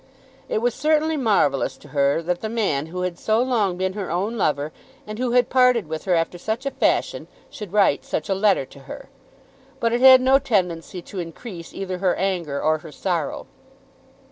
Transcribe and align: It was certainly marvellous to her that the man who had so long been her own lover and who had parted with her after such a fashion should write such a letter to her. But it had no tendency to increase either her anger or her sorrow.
It 0.49 0.63
was 0.63 0.73
certainly 0.73 1.15
marvellous 1.15 1.77
to 1.77 1.89
her 1.89 2.23
that 2.23 2.41
the 2.41 2.49
man 2.49 2.87
who 2.87 3.01
had 3.01 3.19
so 3.19 3.39
long 3.39 3.77
been 3.77 3.93
her 3.93 4.09
own 4.09 4.35
lover 4.35 4.71
and 5.05 5.19
who 5.19 5.33
had 5.33 5.47
parted 5.51 5.87
with 5.87 6.05
her 6.05 6.15
after 6.15 6.39
such 6.39 6.65
a 6.65 6.71
fashion 6.71 7.27
should 7.51 7.71
write 7.71 8.03
such 8.03 8.27
a 8.27 8.33
letter 8.33 8.65
to 8.65 8.79
her. 8.89 9.09
But 9.79 9.93
it 9.93 10.01
had 10.01 10.19
no 10.19 10.39
tendency 10.39 11.03
to 11.03 11.19
increase 11.19 11.71
either 11.71 11.99
her 11.99 12.15
anger 12.15 12.59
or 12.59 12.79
her 12.79 12.91
sorrow. 12.91 13.45